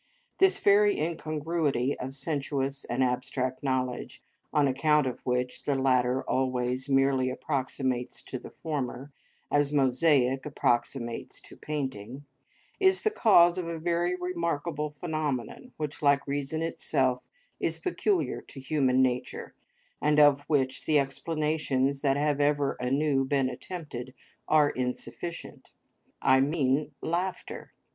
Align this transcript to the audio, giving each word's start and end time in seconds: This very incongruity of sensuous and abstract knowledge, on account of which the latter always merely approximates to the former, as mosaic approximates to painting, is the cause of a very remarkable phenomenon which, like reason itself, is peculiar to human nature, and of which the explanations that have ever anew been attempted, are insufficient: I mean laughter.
This 0.39 0.59
very 0.59 0.99
incongruity 0.99 1.95
of 1.99 2.15
sensuous 2.15 2.85
and 2.85 3.03
abstract 3.03 3.61
knowledge, 3.61 4.23
on 4.51 4.67
account 4.67 5.05
of 5.05 5.19
which 5.27 5.61
the 5.65 5.75
latter 5.75 6.23
always 6.23 6.89
merely 6.89 7.29
approximates 7.29 8.23
to 8.23 8.39
the 8.39 8.49
former, 8.49 9.11
as 9.51 9.71
mosaic 9.71 10.43
approximates 10.43 11.39
to 11.41 11.55
painting, 11.55 12.25
is 12.79 13.03
the 13.03 13.11
cause 13.11 13.59
of 13.59 13.67
a 13.67 13.77
very 13.77 14.15
remarkable 14.15 14.89
phenomenon 14.89 15.71
which, 15.77 16.01
like 16.01 16.25
reason 16.25 16.63
itself, 16.63 17.21
is 17.59 17.77
peculiar 17.77 18.41
to 18.41 18.59
human 18.59 19.03
nature, 19.03 19.53
and 20.01 20.19
of 20.19 20.41
which 20.49 20.85
the 20.87 20.97
explanations 20.97 22.01
that 22.01 22.17
have 22.17 22.39
ever 22.39 22.71
anew 22.79 23.23
been 23.23 23.51
attempted, 23.51 24.15
are 24.47 24.71
insufficient: 24.71 25.71
I 26.23 26.39
mean 26.41 26.89
laughter. 27.01 27.73